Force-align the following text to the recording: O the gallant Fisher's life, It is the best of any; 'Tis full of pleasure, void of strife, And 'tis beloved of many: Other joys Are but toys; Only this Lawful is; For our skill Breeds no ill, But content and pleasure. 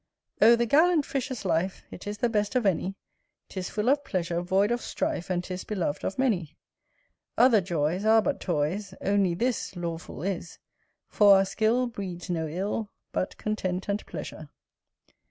O 0.41 0.55
the 0.55 0.65
gallant 0.65 1.05
Fisher's 1.05 1.45
life, 1.45 1.83
It 1.91 2.07
is 2.07 2.17
the 2.17 2.27
best 2.27 2.55
of 2.55 2.65
any; 2.65 2.95
'Tis 3.49 3.69
full 3.69 3.87
of 3.87 4.03
pleasure, 4.03 4.41
void 4.41 4.71
of 4.71 4.81
strife, 4.81 5.29
And 5.29 5.43
'tis 5.43 5.63
beloved 5.63 6.03
of 6.03 6.17
many: 6.17 6.57
Other 7.37 7.61
joys 7.61 8.03
Are 8.03 8.19
but 8.23 8.39
toys; 8.41 8.95
Only 8.99 9.35
this 9.35 9.75
Lawful 9.75 10.23
is; 10.23 10.57
For 11.07 11.35
our 11.37 11.45
skill 11.45 11.85
Breeds 11.85 12.31
no 12.31 12.47
ill, 12.47 12.89
But 13.11 13.37
content 13.37 13.87
and 13.87 14.03
pleasure. 14.07 14.49